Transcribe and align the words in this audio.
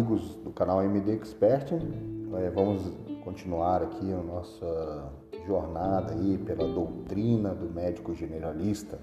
amigos 0.00 0.34
do 0.36 0.50
canal 0.50 0.82
MD 0.82 1.12
Expert, 1.12 1.72
é, 1.74 2.48
vamos 2.48 2.90
continuar 3.22 3.82
aqui 3.82 4.10
a 4.10 4.16
nossa 4.16 5.12
jornada 5.46 6.14
aí 6.14 6.38
pela 6.38 6.66
doutrina 6.66 7.54
do 7.54 7.68
médico 7.68 8.14
generalista 8.14 8.98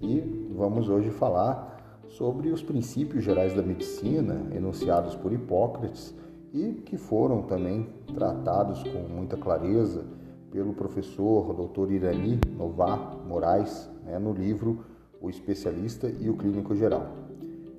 e 0.00 0.20
vamos 0.54 0.88
hoje 0.88 1.10
falar 1.10 2.00
sobre 2.06 2.50
os 2.50 2.62
princípios 2.62 3.24
gerais 3.24 3.54
da 3.54 3.62
medicina 3.62 4.40
enunciados 4.54 5.16
por 5.16 5.32
Hipócrates 5.32 6.14
e 6.52 6.74
que 6.86 6.96
foram 6.96 7.42
também 7.42 7.88
tratados 8.14 8.84
com 8.84 9.00
muita 9.12 9.36
clareza 9.36 10.04
pelo 10.48 10.74
professor 10.74 11.52
Dr. 11.52 11.90
Irani 11.90 12.38
Novar 12.56 13.16
Moraes 13.26 13.90
né, 14.04 14.16
no 14.20 14.32
livro 14.32 14.84
O 15.20 15.28
Especialista 15.28 16.06
e 16.06 16.30
o 16.30 16.36
Clínico 16.36 16.72
Geral. 16.72 17.33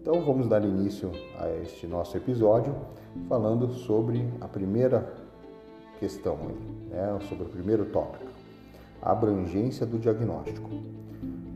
Então 0.05 0.21
vamos 0.21 0.47
dar 0.47 0.63
início 0.63 1.11
a 1.35 1.49
este 1.49 1.87
nosso 1.87 2.15
episódio 2.15 2.75
falando 3.27 3.69
sobre 3.69 4.31
a 4.39 4.47
primeira 4.47 5.11
questão, 5.99 6.37
né, 6.91 7.17
sobre 7.27 7.45
o 7.45 7.49
primeiro 7.49 7.85
tópico, 7.85 8.27
a 9.01 9.11
abrangência 9.11 9.83
do 9.83 9.97
diagnóstico. 9.97 10.69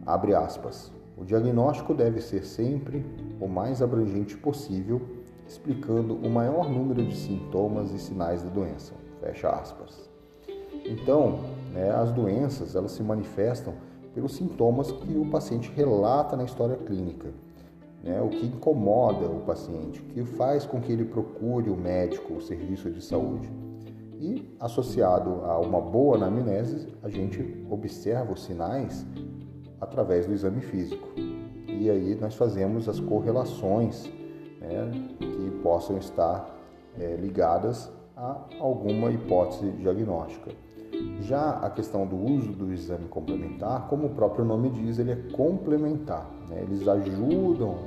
Abre 0.03 0.33
aspas. 0.33 0.91
O 1.15 1.23
diagnóstico 1.23 1.93
deve 1.93 2.21
ser 2.21 2.43
sempre 2.43 3.05
o 3.39 3.47
mais 3.47 3.83
abrangente 3.83 4.35
possível, 4.35 4.99
explicando 5.47 6.15
o 6.15 6.27
maior 6.27 6.67
número 6.71 7.05
de 7.05 7.15
sintomas 7.15 7.91
e 7.91 7.99
sinais 7.99 8.41
da 8.41 8.49
doença. 8.49 8.95
Fecha 9.21 9.47
aspas. 9.47 10.09
Então, 10.87 11.37
né, 11.71 11.91
as 11.91 12.11
doenças 12.11 12.75
elas 12.75 12.93
se 12.93 13.03
manifestam 13.03 13.75
pelos 14.15 14.33
sintomas 14.33 14.91
que 14.91 15.15
o 15.15 15.29
paciente 15.29 15.71
relata 15.75 16.35
na 16.35 16.45
história 16.45 16.77
clínica, 16.77 17.31
né, 18.03 18.21
o 18.21 18.29
que 18.29 18.45
incomoda 18.45 19.25
o 19.25 19.41
paciente, 19.41 19.99
o 20.01 20.05
que 20.05 20.23
faz 20.23 20.65
com 20.65 20.79
que 20.79 20.91
ele 20.91 21.05
procure 21.05 21.69
o 21.69 21.75
médico, 21.75 22.33
o 22.33 22.41
serviço 22.41 22.89
de 22.89 23.01
saúde. 23.01 23.49
E 24.19 24.53
associado 24.59 25.45
a 25.45 25.59
uma 25.59 25.79
boa 25.79 26.17
anamnese, 26.17 26.87
a 27.01 27.09
gente 27.09 27.65
observa 27.69 28.33
os 28.33 28.43
sinais 28.43 29.05
através 29.79 30.25
do 30.25 30.33
exame 30.33 30.61
físico. 30.61 31.07
E 31.67 31.89
aí 31.89 32.15
nós 32.15 32.35
fazemos 32.35 32.89
as 32.89 32.99
correlações 32.99 34.11
né, 34.59 34.91
que 35.19 35.51
possam 35.63 35.97
estar 35.97 36.53
é, 36.99 37.15
ligadas 37.15 37.89
a 38.15 38.45
alguma 38.59 39.09
hipótese 39.09 39.71
diagnóstica. 39.71 40.51
Já 41.21 41.51
a 41.51 41.69
questão 41.69 42.05
do 42.05 42.15
uso 42.15 42.51
do 42.53 42.71
exame 42.73 43.07
complementar, 43.07 43.87
como 43.87 44.07
o 44.07 44.09
próprio 44.09 44.43
nome 44.45 44.69
diz, 44.69 44.99
ele 44.99 45.11
é 45.11 45.15
complementar. 45.31 46.29
Né? 46.49 46.61
Eles 46.61 46.87
ajudam 46.87 47.77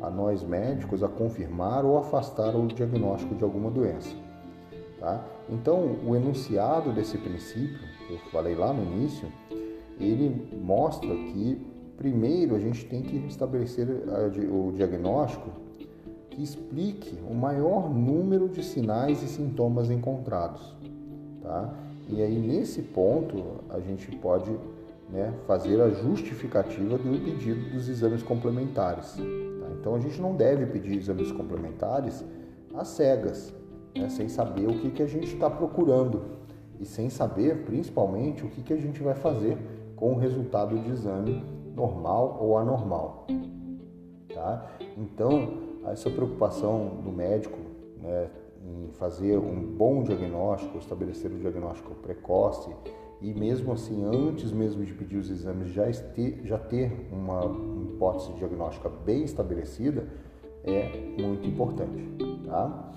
a 0.00 0.10
nós 0.10 0.42
médicos 0.42 1.02
a 1.02 1.08
confirmar 1.08 1.84
ou 1.84 1.98
afastar 1.98 2.56
o 2.56 2.66
diagnóstico 2.66 3.34
de 3.34 3.44
alguma 3.44 3.70
doença. 3.70 4.14
Tá? 4.98 5.24
Então, 5.48 5.96
o 6.06 6.14
enunciado 6.14 6.92
desse 6.92 7.18
princípio, 7.18 7.78
que 8.06 8.14
eu 8.14 8.18
falei 8.30 8.54
lá 8.54 8.72
no 8.72 8.82
início, 8.82 9.28
ele 9.98 10.48
mostra 10.62 11.08
que 11.08 11.66
primeiro 11.96 12.54
a 12.56 12.58
gente 12.58 12.86
tem 12.86 13.02
que 13.02 13.16
estabelecer 13.26 13.86
o 14.50 14.72
diagnóstico 14.72 15.50
que 16.30 16.42
explique 16.42 17.18
o 17.28 17.34
maior 17.34 17.90
número 17.90 18.48
de 18.48 18.62
sinais 18.62 19.22
e 19.22 19.26
sintomas 19.26 19.90
encontrados. 19.90 20.74
Tá? 21.42 21.74
E 22.12 22.20
aí, 22.22 22.38
nesse 22.38 22.82
ponto, 22.82 23.62
a 23.68 23.78
gente 23.78 24.10
pode 24.16 24.50
né, 25.08 25.32
fazer 25.46 25.80
a 25.80 25.90
justificativa 25.90 26.98
do 26.98 27.24
pedido 27.24 27.70
dos 27.70 27.88
exames 27.88 28.22
complementares. 28.22 29.14
Tá? 29.16 29.70
Então, 29.78 29.94
a 29.94 30.00
gente 30.00 30.20
não 30.20 30.34
deve 30.34 30.66
pedir 30.66 30.96
exames 30.96 31.30
complementares 31.30 32.24
às 32.74 32.88
cegas, 32.88 33.54
né, 33.96 34.08
sem 34.08 34.28
saber 34.28 34.66
o 34.66 34.78
que, 34.80 34.90
que 34.90 35.02
a 35.02 35.06
gente 35.06 35.32
está 35.34 35.48
procurando 35.48 36.22
e 36.80 36.84
sem 36.84 37.08
saber, 37.08 37.64
principalmente, 37.64 38.44
o 38.44 38.48
que, 38.48 38.62
que 38.62 38.72
a 38.72 38.78
gente 38.78 39.00
vai 39.02 39.14
fazer 39.14 39.56
com 39.94 40.12
o 40.12 40.18
resultado 40.18 40.76
de 40.78 40.90
exame 40.90 41.44
normal 41.76 42.38
ou 42.40 42.58
anormal. 42.58 43.26
Tá? 44.34 44.66
Então, 44.96 45.58
essa 45.86 46.10
preocupação 46.10 47.00
do 47.04 47.12
médico 47.12 47.58
né, 48.02 48.28
em 48.60 48.90
fazer 48.92 49.38
um 49.38 49.60
bom 49.60 50.02
diagnóstico, 50.02 50.78
estabelecer 50.78 51.30
o 51.30 51.34
um 51.34 51.38
diagnóstico 51.38 51.94
precoce 51.94 52.70
e 53.20 53.34
mesmo 53.34 53.72
assim, 53.72 54.02
antes 54.04 54.50
mesmo 54.50 54.84
de 54.84 54.94
pedir 54.94 55.18
os 55.18 55.30
exames, 55.30 55.68
já 55.70 55.84
ter, 56.14 56.40
já 56.44 56.58
ter 56.58 57.08
uma 57.12 57.44
hipótese 57.84 58.32
diagnóstica 58.34 58.88
bem 58.88 59.24
estabelecida 59.24 60.08
é 60.64 60.88
muito 61.20 61.46
importante. 61.46 62.02
Tá? 62.46 62.92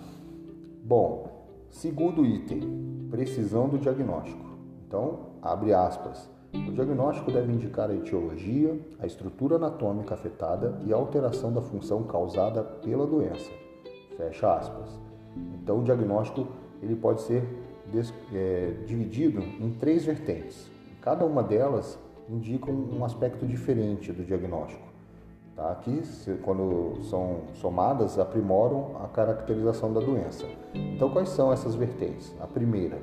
Bom, 0.83 1.45
segundo 1.69 2.25
item, 2.25 3.07
precisão 3.09 3.67
do 3.67 3.77
diagnóstico. 3.77 4.45
Então, 4.87 5.33
abre 5.41 5.73
aspas. 5.73 6.29
O 6.53 6.71
diagnóstico 6.71 7.31
deve 7.31 7.51
indicar 7.51 7.89
a 7.89 7.95
etiologia, 7.95 8.79
a 8.99 9.07
estrutura 9.07 9.55
anatômica 9.55 10.13
afetada 10.13 10.79
e 10.85 10.93
a 10.93 10.95
alteração 10.95 11.51
da 11.51 11.61
função 11.61 12.03
causada 12.03 12.63
pela 12.63 13.07
doença. 13.07 13.51
Fecha 14.15 14.55
aspas. 14.55 15.12
Então, 15.61 15.79
o 15.79 15.83
diagnóstico 15.83 16.47
ele 16.81 16.95
pode 16.95 17.21
ser 17.21 17.43
é, 18.33 18.73
dividido 18.85 19.41
em 19.41 19.71
três 19.71 20.05
vertentes. 20.05 20.69
Cada 21.01 21.25
uma 21.25 21.43
delas 21.43 21.99
indica 22.29 22.71
um 22.71 23.03
aspecto 23.03 23.45
diferente 23.45 24.11
do 24.11 24.23
diagnóstico. 24.23 24.81
Tá? 25.55 25.71
Aqui, 25.71 26.01
quando 26.43 27.01
são 27.03 27.41
somadas, 27.55 28.17
aprimoram 28.17 28.97
a 29.03 29.07
caracterização 29.07 29.93
da 29.93 29.99
doença. 29.99 30.45
Então, 30.73 31.09
quais 31.09 31.29
são 31.29 31.51
essas 31.51 31.75
vertentes? 31.75 32.33
A 32.39 32.47
primeira, 32.47 33.01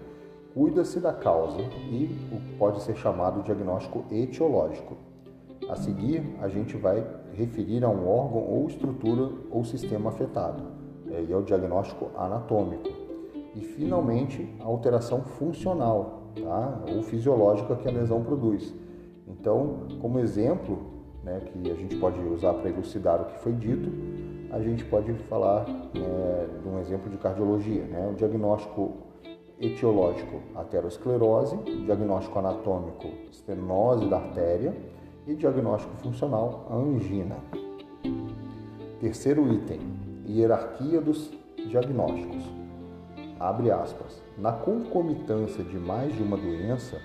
cuida-se 0.54 0.98
da 0.98 1.12
causa 1.12 1.60
e 1.90 2.08
pode 2.58 2.82
ser 2.82 2.96
chamado 2.96 3.42
diagnóstico 3.42 4.04
etiológico. 4.10 4.96
A 5.68 5.76
seguir, 5.76 6.36
a 6.40 6.48
gente 6.48 6.76
vai 6.76 7.06
referir 7.34 7.84
a 7.84 7.88
um 7.88 8.08
órgão 8.08 8.42
ou 8.42 8.66
estrutura 8.66 9.30
ou 9.50 9.64
sistema 9.64 10.10
afetado 10.10 10.69
é, 11.12 11.22
e 11.22 11.32
é 11.32 11.36
o 11.36 11.42
diagnóstico 11.42 12.10
anatômico. 12.16 12.88
E, 13.54 13.60
finalmente, 13.60 14.48
a 14.60 14.64
alteração 14.64 15.22
funcional 15.22 16.20
tá? 16.40 16.82
ou 16.94 17.02
fisiológica 17.02 17.74
que 17.76 17.88
a 17.88 17.90
lesão 17.90 18.22
produz. 18.22 18.74
Então, 19.26 19.86
como 20.00 20.18
exemplo, 20.18 20.78
né, 21.22 21.40
que 21.40 21.70
a 21.70 21.74
gente 21.74 21.96
pode 21.96 22.20
usar 22.20 22.54
para 22.54 22.70
elucidar 22.70 23.20
o 23.20 23.24
que 23.26 23.38
foi 23.40 23.52
dito, 23.52 23.90
a 24.50 24.60
gente 24.60 24.84
pode 24.84 25.12
falar 25.28 25.66
né, 25.68 26.48
de 26.62 26.68
um 26.68 26.78
exemplo 26.80 27.10
de 27.10 27.16
cardiologia, 27.18 27.84
né, 27.84 28.08
o 28.10 28.14
diagnóstico 28.14 28.92
etiológico, 29.60 30.40
aterosclerose, 30.54 31.56
diagnóstico 31.84 32.38
anatômico, 32.38 33.08
estenose 33.30 34.08
da 34.08 34.16
artéria 34.16 34.74
e 35.26 35.34
diagnóstico 35.34 35.94
funcional, 35.96 36.66
angina. 36.70 37.36
Terceiro 38.98 39.52
item, 39.52 39.80
hierarquia 40.30 41.00
dos 41.00 41.30
diagnósticos. 41.56 42.44
Abre 43.38 43.70
aspas. 43.70 44.22
Na 44.38 44.52
concomitância 44.52 45.64
de 45.64 45.78
mais 45.78 46.14
de 46.14 46.22
uma 46.22 46.36
doença, 46.36 46.98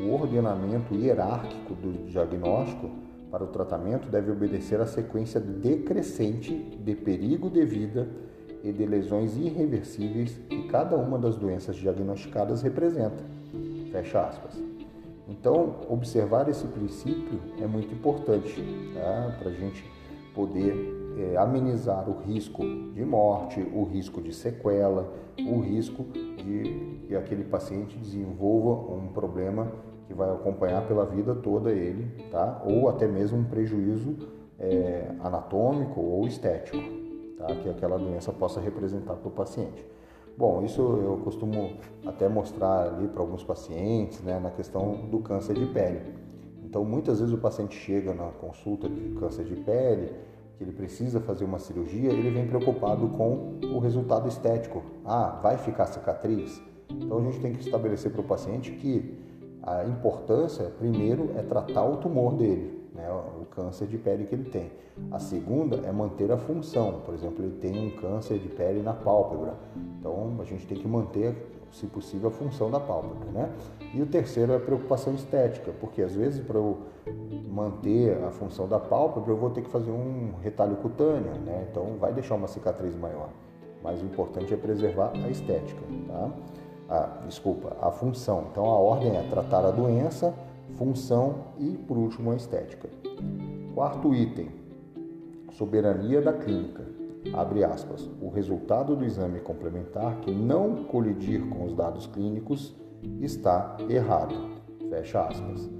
o 0.00 0.12
ordenamento 0.12 0.94
hierárquico 0.94 1.74
do 1.74 2.06
diagnóstico 2.06 2.90
para 3.30 3.44
o 3.44 3.48
tratamento 3.48 4.08
deve 4.08 4.30
obedecer 4.30 4.80
à 4.80 4.86
sequência 4.86 5.40
decrescente 5.40 6.52
de 6.52 6.94
perigo 6.94 7.48
de 7.48 7.64
vida 7.64 8.08
e 8.62 8.72
de 8.72 8.84
lesões 8.84 9.36
irreversíveis 9.36 10.38
que 10.48 10.64
cada 10.68 10.96
uma 10.96 11.18
das 11.18 11.36
doenças 11.36 11.76
diagnosticadas 11.76 12.62
representa. 12.62 13.22
Fecha 13.92 14.20
aspas. 14.26 14.60
Então, 15.28 15.76
observar 15.88 16.48
esse 16.48 16.66
princípio 16.66 17.40
é 17.60 17.66
muito 17.66 17.94
importante 17.94 18.62
tá? 18.94 19.36
para 19.38 19.50
a 19.50 19.54
gente 19.54 19.84
poder 20.34 20.99
é, 21.16 21.36
amenizar 21.36 22.08
o 22.08 22.20
risco 22.20 22.62
de 22.92 23.04
morte, 23.04 23.60
o 23.60 23.84
risco 23.84 24.20
de 24.20 24.32
sequela, 24.32 25.12
o 25.38 25.60
risco 25.60 26.04
de 26.04 27.00
que 27.06 27.16
aquele 27.16 27.44
paciente 27.44 27.96
desenvolva 27.96 28.92
um 28.92 29.08
problema 29.08 29.72
que 30.06 30.14
vai 30.14 30.30
acompanhar 30.30 30.86
pela 30.86 31.04
vida 31.04 31.34
toda 31.34 31.70
ele, 31.70 32.06
tá? 32.30 32.62
Ou 32.64 32.88
até 32.88 33.06
mesmo 33.06 33.38
um 33.38 33.44
prejuízo 33.44 34.16
é, 34.58 35.12
anatômico 35.20 36.00
ou 36.00 36.26
estético, 36.26 36.78
tá? 37.38 37.46
Que 37.56 37.68
aquela 37.68 37.98
doença 37.98 38.32
possa 38.32 38.60
representar 38.60 39.14
para 39.14 39.28
o 39.28 39.30
paciente. 39.30 39.84
Bom, 40.36 40.64
isso 40.64 40.80
eu 40.80 41.20
costumo 41.22 41.72
até 42.06 42.28
mostrar 42.28 42.88
ali 42.88 43.08
para 43.08 43.20
alguns 43.20 43.44
pacientes, 43.44 44.22
né, 44.22 44.38
na 44.38 44.50
questão 44.50 45.06
do 45.10 45.18
câncer 45.18 45.54
de 45.54 45.66
pele. 45.66 46.00
Então, 46.64 46.84
muitas 46.84 47.18
vezes 47.18 47.34
o 47.34 47.38
paciente 47.38 47.76
chega 47.76 48.14
na 48.14 48.28
consulta 48.28 48.88
de 48.88 49.10
câncer 49.16 49.44
de 49.44 49.56
pele 49.56 50.12
que 50.60 50.64
ele 50.64 50.72
precisa 50.72 51.20
fazer 51.20 51.46
uma 51.46 51.58
cirurgia, 51.58 52.10
ele 52.12 52.28
vem 52.28 52.46
preocupado 52.46 53.08
com 53.08 53.58
o 53.74 53.78
resultado 53.78 54.28
estético. 54.28 54.82
Ah, 55.06 55.40
vai 55.42 55.56
ficar 55.56 55.86
cicatriz? 55.86 56.60
Então 56.90 57.16
a 57.16 57.22
gente 57.22 57.40
tem 57.40 57.54
que 57.54 57.64
estabelecer 57.64 58.12
para 58.12 58.20
o 58.20 58.24
paciente 58.24 58.72
que 58.72 59.18
a 59.62 59.84
importância, 59.84 60.66
primeiro, 60.78 61.30
é 61.34 61.42
tratar 61.42 61.86
o 61.86 61.96
tumor 61.96 62.34
dele. 62.34 62.78
Né, 62.94 63.08
o 63.10 63.44
câncer 63.46 63.86
de 63.86 63.96
pele 63.98 64.24
que 64.24 64.34
ele 64.34 64.50
tem. 64.50 64.70
A 65.10 65.18
segunda 65.18 65.76
é 65.86 65.92
manter 65.92 66.30
a 66.30 66.36
função, 66.36 67.00
por 67.04 67.14
exemplo, 67.14 67.44
ele 67.44 67.56
tem 67.56 67.86
um 67.86 67.90
câncer 67.96 68.38
de 68.38 68.48
pele 68.48 68.82
na 68.82 68.92
pálpebra, 68.92 69.54
então 69.98 70.36
a 70.40 70.44
gente 70.44 70.66
tem 70.66 70.76
que 70.76 70.86
manter, 70.86 71.34
se 71.72 71.86
possível, 71.86 72.28
a 72.28 72.32
função 72.32 72.70
da 72.70 72.80
pálpebra. 72.80 73.30
Né? 73.32 73.50
E 73.94 74.02
o 74.02 74.06
terceiro 74.06 74.52
é 74.52 74.56
a 74.56 74.60
preocupação 74.60 75.14
estética, 75.14 75.72
porque 75.80 76.02
às 76.02 76.14
vezes 76.14 76.44
para 76.44 76.58
eu 76.58 76.78
manter 77.48 78.22
a 78.24 78.30
função 78.30 78.68
da 78.68 78.78
pálpebra 78.78 79.32
eu 79.32 79.36
vou 79.36 79.50
ter 79.50 79.62
que 79.62 79.70
fazer 79.70 79.90
um 79.90 80.32
retalho 80.42 80.76
cutâneo, 80.76 81.32
né? 81.44 81.66
então 81.70 81.96
vai 81.98 82.12
deixar 82.12 82.34
uma 82.34 82.48
cicatriz 82.48 82.94
maior. 82.96 83.30
Mas 83.82 84.02
o 84.02 84.04
importante 84.04 84.52
é 84.52 84.56
preservar 84.56 85.12
a 85.14 85.30
estética, 85.30 85.80
tá? 86.06 86.30
a, 86.90 87.24
desculpa, 87.26 87.76
a 87.80 87.90
função. 87.90 88.48
Então 88.50 88.66
a 88.66 88.78
ordem 88.78 89.16
é 89.16 89.22
tratar 89.30 89.64
a 89.64 89.70
doença, 89.70 90.34
função 90.76 91.46
e, 91.58 91.76
por 91.76 91.96
último, 91.96 92.30
a 92.30 92.36
estética. 92.36 92.88
Quarto 93.74 94.14
item, 94.14 94.48
soberania 95.52 96.20
da 96.20 96.32
clínica. 96.32 96.84
Abre 97.34 97.64
aspas. 97.64 98.08
O 98.20 98.28
resultado 98.30 98.96
do 98.96 99.04
exame 99.04 99.40
complementar 99.40 100.20
que 100.20 100.30
não 100.30 100.84
colidir 100.84 101.46
com 101.48 101.64
os 101.64 101.74
dados 101.74 102.06
clínicos 102.06 102.74
está 103.20 103.76
errado. 103.88 104.34
Fecha 104.88 105.26
aspas. 105.26 105.70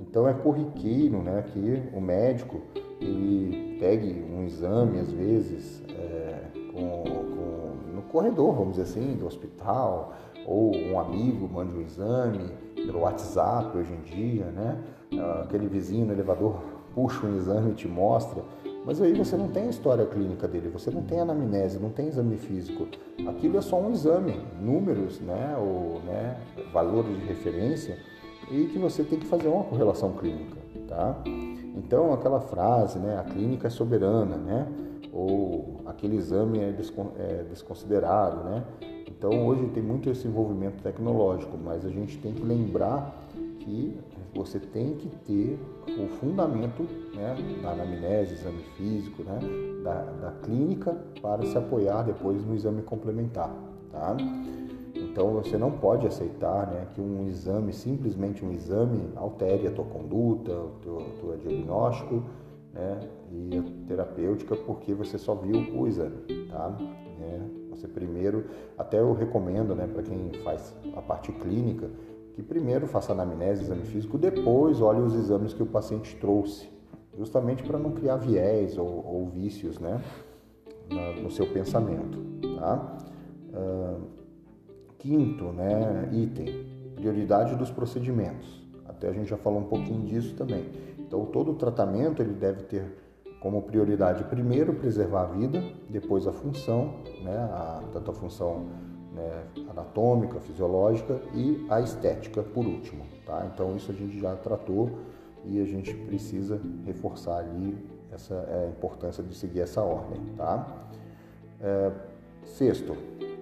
Então 0.00 0.26
é 0.26 0.32
corriqueiro 0.32 1.22
né, 1.22 1.42
que 1.42 1.82
o 1.94 2.00
médico 2.00 2.62
ele 3.00 3.76
pegue 3.78 4.24
um 4.32 4.44
exame, 4.44 4.98
às 4.98 5.12
vezes, 5.12 5.82
é, 5.90 6.40
com, 6.72 7.04
com, 7.04 7.92
no 7.94 8.02
corredor, 8.10 8.54
vamos 8.54 8.76
dizer 8.76 8.82
assim, 8.82 9.16
do 9.16 9.26
hospital, 9.26 10.14
ou 10.46 10.74
um 10.74 10.98
amigo 10.98 11.48
mande 11.48 11.76
um 11.76 11.82
exame 11.82 12.50
pelo 12.88 13.00
WhatsApp 13.00 13.76
hoje 13.76 13.92
em 13.92 14.00
dia, 14.00 14.46
né? 14.46 14.82
Ah, 15.18 15.42
aquele 15.44 15.68
vizinho 15.68 16.06
no 16.06 16.12
elevador 16.12 16.56
puxa 16.94 17.26
um 17.26 17.36
exame 17.36 17.72
e 17.72 17.74
te 17.74 17.86
mostra, 17.86 18.42
mas 18.84 19.00
aí 19.00 19.12
você 19.12 19.36
não 19.36 19.48
tem 19.48 19.64
a 19.64 19.70
história 19.70 20.06
clínica 20.06 20.48
dele, 20.48 20.70
você 20.70 20.90
não 20.90 21.02
tem 21.02 21.20
anamnese, 21.20 21.78
não 21.78 21.90
tem 21.90 22.08
exame 22.08 22.38
físico. 22.38 22.88
Aquilo 23.28 23.58
é 23.58 23.60
só 23.60 23.78
um 23.78 23.92
exame, 23.92 24.40
números, 24.58 25.20
né, 25.20 25.54
ou 25.58 26.00
né, 26.00 26.40
valores 26.72 27.14
de 27.14 27.26
referência 27.26 27.98
e 28.50 28.64
que 28.64 28.78
você 28.78 29.04
tem 29.04 29.18
que 29.18 29.26
fazer 29.26 29.48
uma 29.48 29.64
correlação 29.64 30.12
clínica, 30.14 30.56
tá? 30.88 31.22
Então 31.76 32.14
aquela 32.14 32.40
frase, 32.40 32.98
né, 32.98 33.18
a 33.18 33.24
clínica 33.24 33.66
é 33.66 33.70
soberana, 33.70 34.36
né? 34.36 34.66
Ou 35.12 35.82
aquele 35.86 36.16
exame 36.16 36.58
é, 36.58 36.74
é 37.18 37.44
desconsiderado, 37.44 38.44
né? 38.44 38.64
Então 39.18 39.48
hoje 39.48 39.66
tem 39.74 39.82
muito 39.82 40.08
esse 40.08 40.28
envolvimento 40.28 40.80
tecnológico, 40.80 41.58
mas 41.58 41.84
a 41.84 41.88
gente 41.88 42.16
tem 42.18 42.32
que 42.32 42.42
lembrar 42.44 43.26
que 43.58 43.98
você 44.32 44.60
tem 44.60 44.94
que 44.94 45.08
ter 45.26 45.58
o 46.00 46.06
fundamento 46.06 46.84
né, 47.16 47.34
da 47.60 47.72
anamnese, 47.72 48.34
exame 48.34 48.62
físico, 48.76 49.24
né, 49.24 49.40
da, 49.82 50.02
da 50.02 50.30
clínica 50.42 50.96
para 51.20 51.44
se 51.44 51.58
apoiar 51.58 52.02
depois 52.02 52.44
no 52.46 52.54
exame 52.54 52.80
complementar. 52.82 53.52
Tá? 53.90 54.16
Então 54.94 55.32
você 55.32 55.58
não 55.58 55.72
pode 55.72 56.06
aceitar 56.06 56.68
né, 56.68 56.86
que 56.94 57.00
um 57.00 57.26
exame, 57.26 57.72
simplesmente 57.72 58.44
um 58.44 58.52
exame, 58.52 59.00
altere 59.16 59.66
a 59.66 59.72
tua 59.72 59.84
conduta, 59.84 60.52
o 60.52 60.70
teu, 60.80 61.04
teu 61.20 61.36
diagnóstico 61.38 62.22
né, 62.72 63.00
e 63.32 63.58
a 63.58 63.88
terapêutica 63.88 64.54
porque 64.54 64.94
você 64.94 65.18
só 65.18 65.34
viu 65.34 65.56
o 65.76 65.88
exame. 65.88 66.22
Tá? 66.48 66.76
É, 67.20 67.57
você 67.80 67.88
primeiro, 67.88 68.44
até 68.76 69.00
eu 69.00 69.12
recomendo, 69.12 69.74
né, 69.74 69.86
para 69.86 70.02
quem 70.02 70.32
faz 70.44 70.74
a 70.94 71.02
parte 71.02 71.32
clínica, 71.32 71.90
que 72.34 72.42
primeiro 72.42 72.86
faça 72.86 73.12
anamnese, 73.12 73.62
exame 73.62 73.82
físico, 73.82 74.16
depois 74.16 74.80
olhe 74.80 75.00
os 75.00 75.14
exames 75.14 75.52
que 75.52 75.62
o 75.62 75.66
paciente 75.66 76.16
trouxe, 76.16 76.68
justamente 77.16 77.62
para 77.62 77.78
não 77.78 77.92
criar 77.92 78.16
viés 78.16 78.78
ou, 78.78 78.86
ou 78.86 79.26
vícios, 79.28 79.78
né, 79.78 80.00
no 81.22 81.30
seu 81.30 81.46
pensamento, 81.46 82.18
tá? 82.58 82.96
Uh, 83.48 84.00
quinto, 84.98 85.44
né, 85.52 86.08
item, 86.12 86.66
prioridade 86.94 87.54
dos 87.56 87.70
procedimentos. 87.70 88.66
Até 88.86 89.08
a 89.08 89.12
gente 89.12 89.28
já 89.28 89.36
falou 89.36 89.60
um 89.60 89.64
pouquinho 89.64 90.06
disso 90.06 90.34
também. 90.34 90.66
Então, 90.98 91.24
todo 91.26 91.54
tratamento 91.54 92.20
ele 92.22 92.32
deve 92.32 92.64
ter 92.64 92.84
como 93.40 93.62
prioridade 93.62 94.24
primeiro 94.24 94.74
preservar 94.74 95.22
a 95.22 95.26
vida, 95.26 95.62
depois 95.88 96.26
a 96.26 96.32
função, 96.32 96.94
né, 97.22 97.36
a, 97.36 97.82
tanto 97.92 98.10
a 98.10 98.14
função 98.14 98.66
né, 99.12 99.44
anatômica, 99.70 100.40
fisiológica 100.40 101.20
e 101.34 101.66
a 101.68 101.80
estética 101.80 102.42
por 102.42 102.66
último. 102.66 103.04
Tá? 103.24 103.48
Então 103.52 103.76
isso 103.76 103.90
a 103.90 103.94
gente 103.94 104.18
já 104.18 104.34
tratou 104.36 104.90
e 105.44 105.60
a 105.60 105.64
gente 105.64 105.94
precisa 105.94 106.60
reforçar 106.84 107.38
ali 107.38 107.76
essa 108.12 108.34
é, 108.34 108.66
a 108.66 108.68
importância 108.70 109.22
de 109.22 109.34
seguir 109.34 109.60
essa 109.60 109.82
ordem. 109.82 110.20
Tá? 110.36 110.66
É, 111.60 111.92
sexto, 112.44 112.96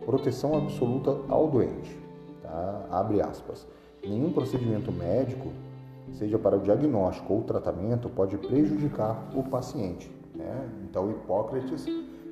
proteção 0.04 0.56
absoluta 0.56 1.18
ao 1.28 1.48
doente. 1.48 1.96
Tá? 2.42 2.86
Abre 2.90 3.20
aspas. 3.20 3.66
Nenhum 4.06 4.30
procedimento 4.30 4.92
médico 4.92 5.48
seja 6.12 6.38
para 6.38 6.56
o 6.56 6.60
diagnóstico 6.60 7.34
ou 7.34 7.42
tratamento, 7.42 8.08
pode 8.08 8.36
prejudicar 8.38 9.28
o 9.34 9.42
paciente. 9.42 10.10
Né? 10.34 10.68
Então, 10.84 11.10
Hipócrates 11.10 11.86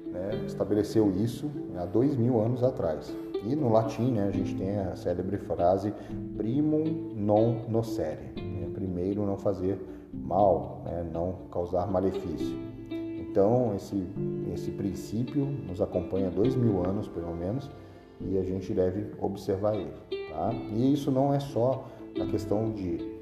né, 0.06 0.44
estabeleceu 0.46 1.10
isso 1.10 1.50
há 1.76 1.84
dois 1.84 2.16
mil 2.16 2.40
anos 2.40 2.62
atrás. 2.62 3.14
E 3.44 3.54
no 3.54 3.70
latim, 3.70 4.12
né, 4.12 4.28
a 4.28 4.30
gente 4.30 4.54
tem 4.54 4.78
a 4.78 4.96
célebre 4.96 5.36
frase 5.36 5.92
primum 6.36 7.12
non 7.14 7.66
nocere, 7.68 8.32
né? 8.36 8.70
primeiro 8.72 9.26
não 9.26 9.36
fazer 9.36 9.78
mal, 10.12 10.82
né? 10.84 11.06
não 11.12 11.36
causar 11.50 11.86
malefício. 11.90 12.56
Então, 12.90 13.74
esse, 13.74 14.06
esse 14.54 14.70
princípio 14.70 15.44
nos 15.44 15.80
acompanha 15.80 16.30
dois 16.30 16.54
mil 16.54 16.84
anos, 16.86 17.08
pelo 17.08 17.34
menos, 17.34 17.68
e 18.20 18.38
a 18.38 18.42
gente 18.44 18.72
deve 18.72 19.10
observar 19.20 19.74
ele. 19.74 19.92
Tá? 20.30 20.52
E 20.72 20.92
isso 20.92 21.10
não 21.10 21.34
é 21.34 21.40
só 21.40 21.84
na 22.16 22.26
questão 22.26 22.70
de 22.70 23.13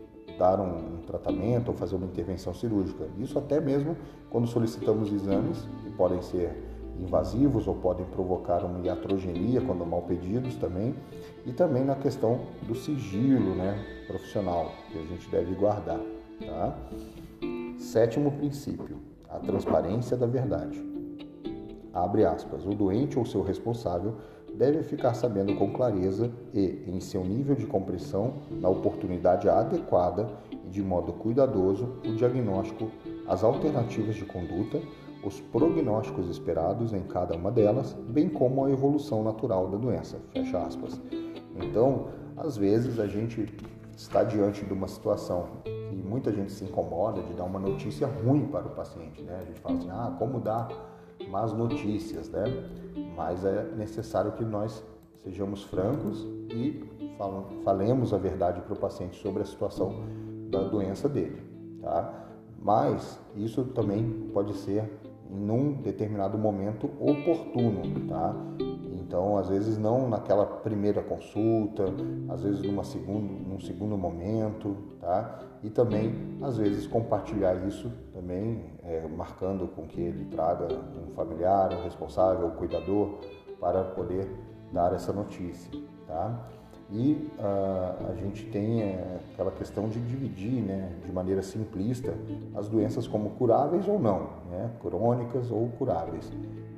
dar 0.42 0.60
um, 0.60 0.98
tratamento 1.06 1.68
ou 1.68 1.74
fazer 1.74 1.94
uma 1.94 2.06
intervenção 2.06 2.52
cirúrgica. 2.52 3.06
Isso 3.16 3.38
até 3.38 3.60
mesmo 3.60 3.96
quando 4.28 4.48
solicitamos 4.48 5.12
exames 5.12 5.68
que 5.84 5.90
podem 5.90 6.20
ser 6.20 6.50
invasivos 6.98 7.68
ou 7.68 7.76
podem 7.76 8.04
provocar 8.06 8.64
uma 8.64 8.84
iatrogenia 8.84 9.60
quando 9.60 9.86
mal 9.86 10.02
pedidos 10.02 10.56
também, 10.56 10.96
e 11.46 11.52
também 11.52 11.84
na 11.84 11.94
questão 11.94 12.40
do 12.66 12.74
sigilo 12.74 13.54
né, 13.54 13.78
profissional 14.08 14.72
que 14.90 14.98
a 14.98 15.04
gente 15.04 15.30
deve 15.30 15.54
guardar. 15.54 16.00
Tá? 16.44 16.76
Sétimo 17.78 18.32
princípio, 18.32 18.98
a 19.28 19.38
transparência 19.38 20.16
da 20.16 20.26
verdade. 20.26 20.82
Abre 21.94 22.24
aspas, 22.24 22.66
o 22.66 22.70
doente 22.70 23.16
ou 23.16 23.24
seu 23.24 23.42
responsável 23.42 24.16
deve 24.54 24.82
ficar 24.82 25.14
sabendo 25.14 25.54
com 25.56 25.72
clareza 25.72 26.30
e, 26.52 26.84
em 26.86 27.00
seu 27.00 27.24
nível 27.24 27.54
de 27.54 27.66
compreensão, 27.66 28.34
na 28.50 28.68
oportunidade 28.68 29.48
adequada 29.48 30.28
e 30.50 30.68
de 30.68 30.82
modo 30.82 31.12
cuidadoso, 31.12 31.96
o 32.06 32.14
diagnóstico, 32.14 32.90
as 33.26 33.42
alternativas 33.42 34.14
de 34.14 34.24
conduta, 34.24 34.80
os 35.24 35.40
prognósticos 35.40 36.28
esperados 36.28 36.92
em 36.92 37.02
cada 37.02 37.36
uma 37.36 37.50
delas, 37.50 37.94
bem 38.08 38.28
como 38.28 38.64
a 38.64 38.70
evolução 38.70 39.22
natural 39.22 39.68
da 39.68 39.78
doença. 39.78 40.18
Fecha 40.32 40.58
aspas. 40.58 41.00
Então, 41.56 42.08
às 42.36 42.56
vezes 42.56 42.98
a 42.98 43.06
gente 43.06 43.46
está 43.96 44.24
diante 44.24 44.64
de 44.64 44.72
uma 44.72 44.88
situação 44.88 45.46
que 45.64 45.96
muita 45.96 46.32
gente 46.32 46.50
se 46.50 46.64
incomoda 46.64 47.22
de 47.22 47.34
dar 47.34 47.44
uma 47.44 47.60
notícia 47.60 48.06
ruim 48.06 48.46
para 48.46 48.66
o 48.66 48.70
paciente, 48.70 49.22
né? 49.22 49.38
A 49.40 49.44
gente 49.44 49.60
fala 49.60 49.78
assim, 49.78 49.90
ah, 49.90 50.16
como 50.18 50.40
dar 50.40 50.68
más 51.32 51.52
notícias, 51.54 52.28
né? 52.28 52.44
Mas 53.16 53.42
é 53.44 53.64
necessário 53.74 54.32
que 54.32 54.44
nós 54.44 54.84
sejamos 55.24 55.64
francos 55.64 56.28
e 56.50 56.84
falemos 57.64 58.12
a 58.12 58.18
verdade 58.18 58.60
para 58.60 58.74
o 58.74 58.76
paciente 58.78 59.16
sobre 59.20 59.42
a 59.42 59.46
situação 59.46 59.94
da 60.50 60.62
doença 60.62 61.08
dele, 61.08 61.42
tá? 61.80 62.26
Mas 62.60 63.18
isso 63.34 63.64
também 63.64 64.28
pode 64.34 64.54
ser 64.54 64.84
em 65.30 65.50
um 65.50 65.72
determinado 65.72 66.36
momento 66.36 66.90
oportuno, 67.00 67.82
tá? 68.06 68.36
Então, 69.12 69.36
às 69.36 69.50
vezes 69.50 69.76
não 69.76 70.08
naquela 70.08 70.46
primeira 70.46 71.02
consulta, 71.02 71.84
às 72.30 72.42
vezes 72.42 72.62
numa 72.62 72.82
segundo, 72.82 73.30
num 73.46 73.60
segundo 73.60 73.94
momento, 73.94 74.74
tá? 74.98 75.38
E 75.62 75.68
também, 75.68 76.38
às 76.40 76.56
vezes, 76.56 76.86
compartilhar 76.86 77.54
isso 77.68 77.92
também, 78.14 78.72
é, 78.82 79.06
marcando 79.06 79.68
com 79.68 79.86
que 79.86 80.00
ele 80.00 80.24
traga 80.30 80.66
um 80.66 81.12
familiar, 81.14 81.74
um 81.74 81.82
responsável, 81.84 82.46
um 82.46 82.52
cuidador, 82.52 83.18
para 83.60 83.84
poder 83.84 84.34
dar 84.72 84.94
essa 84.94 85.12
notícia, 85.12 85.70
tá? 86.06 86.48
E 86.92 87.30
uh, 87.38 88.10
a 88.10 88.14
gente 88.16 88.44
tem 88.46 88.82
é, 88.82 89.18
aquela 89.32 89.50
questão 89.50 89.88
de 89.88 89.98
dividir, 89.98 90.62
né, 90.62 90.92
de 91.02 91.10
maneira 91.10 91.42
simplista, 91.42 92.14
as 92.54 92.68
doenças 92.68 93.08
como 93.08 93.30
curáveis 93.30 93.88
ou 93.88 93.98
não, 93.98 94.28
né, 94.50 94.70
crônicas 94.82 95.50
ou 95.50 95.68
curáveis. 95.78 96.30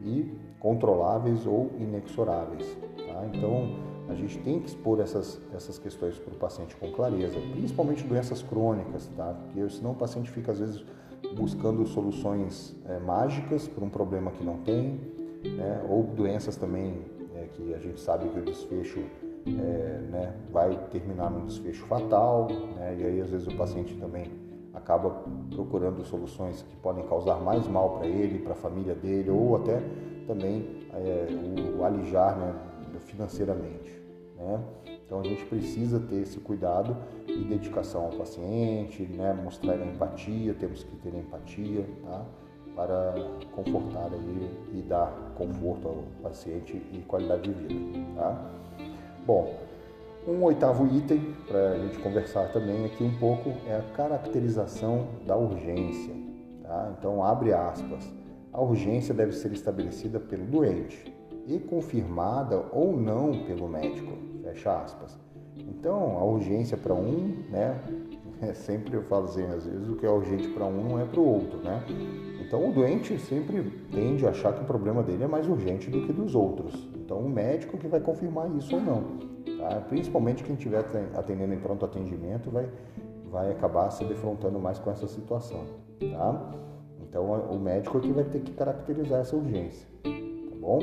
E 0.05 0.33
controláveis 0.61 1.47
ou 1.47 1.71
inexoráveis. 1.81 2.65
Tá? 2.97 3.27
Então, 3.35 3.77
a 4.09 4.15
gente 4.15 4.39
tem 4.39 4.61
que 4.61 4.69
expor 4.69 5.01
essas, 5.01 5.41
essas 5.53 5.79
questões 5.79 6.17
para 6.19 6.33
o 6.33 6.37
paciente 6.37 6.77
com 6.77 6.93
clareza, 6.93 7.39
principalmente 7.53 8.05
doenças 8.05 8.43
crônicas, 8.43 9.11
tá? 9.17 9.35
Porque 9.35 9.69
senão 9.71 9.93
o 9.93 9.95
paciente 9.95 10.31
fica 10.31 10.53
às 10.53 10.61
vezes 10.61 10.85
buscando 11.37 11.85
soluções 11.87 12.77
é, 12.87 12.99
mágicas 12.99 13.67
para 13.67 13.85
um 13.85 13.89
problema 13.89 14.31
que 14.31 14.45
não 14.45 14.59
tem, 14.59 15.01
né? 15.57 15.85
ou 15.89 16.03
doenças 16.03 16.57
também 16.57 17.03
é, 17.35 17.47
que 17.53 17.75
a 17.75 17.79
gente 17.79 18.01
sabe 18.01 18.29
que 18.29 18.39
o 18.39 18.45
desfecho 18.45 19.03
é, 19.47 20.01
né, 20.11 20.35
vai 20.51 20.77
terminar 20.91 21.31
num 21.31 21.47
desfecho 21.47 21.85
fatal, 21.87 22.49
né? 22.77 22.97
e 22.99 23.05
aí 23.05 23.21
às 23.21 23.31
vezes 23.31 23.47
o 23.47 23.57
paciente 23.57 23.95
também 23.97 24.31
acaba 24.73 25.11
procurando 25.55 26.05
soluções 26.05 26.63
que 26.63 26.77
podem 26.77 27.07
causar 27.07 27.37
mais 27.37 27.67
mal 27.69 27.99
para 27.99 28.07
ele, 28.07 28.41
para 28.41 28.53
a 28.53 28.57
família 28.57 28.95
dele, 28.95 29.31
ou 29.31 29.57
até 29.57 29.81
também 30.27 30.87
é, 30.93 31.27
o 31.79 31.85
alijar 31.85 32.37
né, 32.37 32.55
financeiramente. 33.01 34.03
Né? 34.37 34.61
Então 35.07 35.21
a 35.21 35.25
gente 35.25 35.45
precisa 35.47 36.01
ter 36.01 36.17
esse 36.17 36.41
cuidado 36.41 36.97
e 37.29 37.45
dedicação 37.45 38.07
ao 38.07 38.11
paciente, 38.11 39.03
né? 39.05 39.33
mostrar 39.33 39.77
empatia, 39.77 40.55
temos 40.55 40.83
que 40.83 40.97
ter 40.97 41.15
empatia 41.15 41.87
tá? 42.05 42.25
para 42.75 43.15
confortar 43.55 44.13
aí 44.13 44.51
e 44.73 44.83
dar 44.83 45.33
conforto 45.37 45.89
ao 45.89 46.05
paciente 46.23 46.83
e 46.93 46.99
qualidade 47.07 47.53
de 47.53 47.67
vida. 47.67 47.99
Tá? 48.17 48.51
Bom, 49.27 49.55
um 50.29 50.43
oitavo 50.43 50.87
item 50.95 51.35
para 51.49 51.71
a 51.71 51.79
gente 51.79 51.99
conversar 52.01 52.53
também 52.53 52.85
aqui 52.85 53.03
um 53.03 53.15
pouco 53.17 53.55
é 53.67 53.77
a 53.77 53.83
caracterização 53.97 55.07
da 55.27 55.35
urgência. 55.35 56.15
Tá? 56.63 56.95
Então, 56.99 57.25
abre 57.25 57.55
aspas. 57.55 58.13
A 58.53 58.61
urgência 58.61 59.15
deve 59.15 59.33
ser 59.33 59.51
estabelecida 59.53 60.21
pelo 60.21 60.45
doente 60.45 61.11
e 61.47 61.59
confirmada 61.59 62.67
ou 62.71 62.95
não 62.95 63.47
pelo 63.47 63.67
médico. 63.67 64.13
Fecha 64.43 64.79
aspas. 64.79 65.19
Então, 65.57 66.19
a 66.19 66.25
urgência 66.25 66.77
para 66.77 66.93
um, 66.93 67.43
né? 67.49 67.81
É 68.43 68.53
sempre 68.53 68.95
eu 68.95 69.03
falo 69.05 69.25
assim, 69.25 69.45
às 69.45 69.65
vezes 69.65 69.89
o 69.89 69.95
que 69.95 70.05
é 70.05 70.11
urgente 70.11 70.49
para 70.49 70.67
um 70.67 70.89
não 70.89 71.01
é 71.01 71.05
para 71.07 71.21
o 71.21 71.27
outro, 71.27 71.59
né? 71.61 71.83
Então, 72.45 72.69
o 72.69 72.73
doente 72.73 73.19
sempre 73.19 73.63
tende 73.91 74.27
a 74.27 74.31
achar 74.31 74.53
que 74.53 74.61
o 74.61 74.67
problema 74.67 75.03
dele 75.03 75.25
é 75.25 75.27
mais 75.27 75.49
urgente 75.49 75.89
do 75.89 76.03
que 76.03 76.13
dos 76.13 76.35
outros. 76.35 76.94
Então, 77.05 77.19
o 77.19 77.29
médico 77.29 77.77
que 77.77 77.87
vai 77.87 78.01
confirmar 78.01 78.51
isso 78.57 78.75
ou 78.75 78.81
não. 78.81 79.03
Tá? 79.59 79.81
Principalmente 79.89 80.43
quem 80.43 80.55
estiver 80.55 80.83
atendendo 81.15 81.53
em 81.53 81.59
pronto 81.59 81.85
atendimento 81.85 82.51
vai, 82.51 82.67
vai 83.31 83.51
acabar 83.53 83.91
se 83.91 84.05
defrontando 84.05 84.59
mais 84.59 84.79
com 84.79 84.91
essa 84.91 85.07
situação. 85.07 85.65
Tá? 86.01 86.51
Então, 87.03 87.27
o 87.51 87.61
médico 87.61 87.99
é 87.99 88.01
que 88.01 88.11
vai 88.11 88.25
ter 88.25 88.41
que 88.41 88.53
caracterizar 88.53 89.21
essa 89.21 89.37
urgência. 89.37 89.87
Tá 90.03 90.57
bom? 90.59 90.79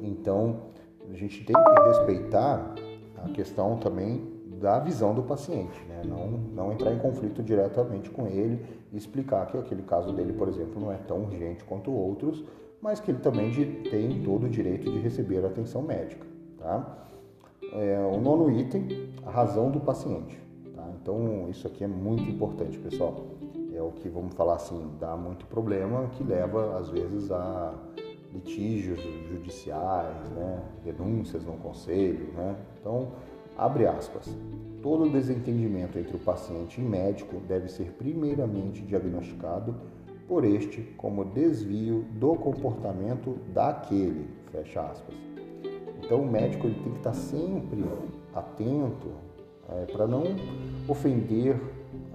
Então, 0.00 0.62
a 1.10 1.14
gente 1.14 1.44
tem 1.44 1.54
que 1.54 1.88
respeitar 1.88 2.74
a 3.22 3.28
questão 3.28 3.76
também 3.76 4.34
da 4.58 4.78
visão 4.78 5.14
do 5.14 5.22
paciente, 5.22 5.78
né? 5.86 6.00
não, 6.06 6.30
não 6.30 6.72
entrar 6.72 6.90
em 6.90 6.98
conflito 6.98 7.42
diretamente 7.42 8.08
com 8.08 8.26
ele 8.26 8.64
e 8.90 8.96
explicar 8.96 9.46
que 9.46 9.58
aquele 9.58 9.82
caso 9.82 10.14
dele, 10.14 10.32
por 10.32 10.48
exemplo, 10.48 10.80
não 10.80 10.90
é 10.90 10.96
tão 10.96 11.24
urgente 11.24 11.62
quanto 11.64 11.92
outros, 11.92 12.42
mas 12.80 13.00
que 13.00 13.10
ele 13.10 13.20
também 13.20 13.50
tem 13.90 14.22
todo 14.22 14.46
o 14.46 14.48
direito 14.48 14.90
de 14.90 14.98
receber 14.98 15.44
atenção 15.44 15.82
médica. 15.82 16.26
Tá? 16.58 17.06
É, 17.72 17.98
o 17.98 18.20
nono 18.20 18.50
item, 18.50 19.10
a 19.24 19.30
razão 19.30 19.70
do 19.70 19.80
paciente. 19.80 20.38
Tá? 20.74 20.88
Então, 21.00 21.48
isso 21.50 21.66
aqui 21.66 21.84
é 21.84 21.88
muito 21.88 22.22
importante, 22.24 22.78
pessoal. 22.78 23.26
É 23.74 23.82
o 23.82 23.90
que, 23.90 24.08
vamos 24.08 24.34
falar 24.34 24.54
assim, 24.54 24.90
dá 24.98 25.16
muito 25.16 25.46
problema, 25.46 26.08
que 26.12 26.24
leva, 26.24 26.78
às 26.78 26.88
vezes, 26.88 27.30
a 27.30 27.74
litígios 28.32 29.00
judiciais, 29.28 30.30
né? 30.30 30.62
denúncias 30.84 31.44
no 31.44 31.54
conselho. 31.54 32.32
Né? 32.34 32.56
Então, 32.80 33.08
abre 33.56 33.86
aspas. 33.86 34.28
Todo 34.82 35.08
desentendimento 35.10 35.98
entre 35.98 36.16
o 36.16 36.20
paciente 36.20 36.80
e 36.80 36.84
médico 36.84 37.36
deve 37.48 37.68
ser 37.68 37.92
primeiramente 37.98 38.82
diagnosticado 38.82 39.74
por 40.26 40.44
este 40.44 40.82
como 40.96 41.24
desvio 41.24 42.04
do 42.12 42.34
comportamento 42.34 43.38
daquele, 43.52 44.28
fecha 44.50 44.80
aspas. 44.80 45.14
Então 46.02 46.22
o 46.22 46.30
médico 46.30 46.66
ele 46.66 46.80
tem 46.82 46.92
que 46.92 46.98
estar 46.98 47.14
sempre 47.14 47.84
atento 48.34 49.08
é, 49.68 49.86
para 49.86 50.06
não 50.06 50.24
ofender 50.88 51.60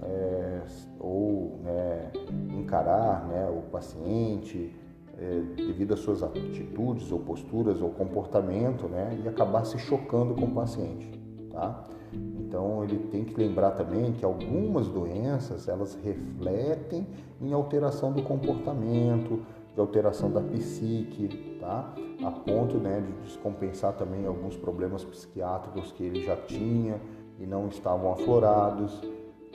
é, 0.02 0.62
ou 0.98 1.58
né, 1.62 2.10
encarar 2.58 3.26
né, 3.26 3.48
o 3.48 3.62
paciente 3.70 4.74
é, 5.18 5.40
devido 5.56 5.94
às 5.94 6.00
suas 6.00 6.22
atitudes 6.22 7.12
ou 7.12 7.20
posturas 7.20 7.80
ou 7.82 7.90
comportamento 7.90 8.88
né, 8.88 9.20
e 9.22 9.28
acabar 9.28 9.64
se 9.64 9.78
chocando 9.78 10.34
com 10.34 10.46
o 10.46 10.50
paciente. 10.50 11.10
Tá? 11.50 11.84
Então 12.12 12.84
ele 12.84 12.98
tem 13.10 13.24
que 13.24 13.34
lembrar 13.38 13.72
também 13.72 14.12
que 14.12 14.24
algumas 14.24 14.86
doenças 14.88 15.68
elas 15.68 15.98
refletem 16.02 17.06
em 17.40 17.52
alteração 17.52 18.12
do 18.12 18.22
comportamento, 18.22 19.40
de 19.74 19.80
alteração 19.80 20.30
da 20.30 20.40
psique, 20.40 21.56
tá? 21.58 21.94
A 22.22 22.30
ponto 22.30 22.76
né, 22.76 23.00
de 23.00 23.12
descompensar 23.24 23.94
também 23.94 24.26
alguns 24.26 24.56
problemas 24.56 25.02
psiquiátricos 25.02 25.92
que 25.92 26.04
ele 26.04 26.24
já 26.24 26.36
tinha 26.36 27.00
e 27.38 27.46
não 27.46 27.68
estavam 27.68 28.12
aflorados, 28.12 29.00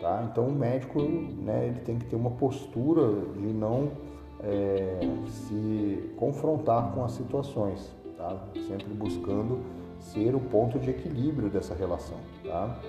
tá? 0.02 0.28
Então 0.32 0.48
o 0.48 0.52
médico 0.52 1.00
né, 1.00 1.68
ele 1.68 1.80
tem 1.82 2.00
que 2.00 2.06
ter 2.06 2.16
uma 2.16 2.32
postura 2.32 3.04
de 3.36 3.54
não 3.54 3.92
é, 4.40 5.00
se 5.28 6.12
confrontar 6.18 6.92
com 6.94 7.06
as 7.06 7.12
situações, 7.12 7.96
tá? 8.18 8.36
Sempre 8.68 8.94
buscando 8.94 9.60
ser 10.00 10.36
o 10.36 10.40
ponto 10.40 10.80
de 10.80 10.90
equilíbrio 10.90 11.50
dessa 11.50 11.74
relação, 11.74 12.18
tá? 12.44 12.80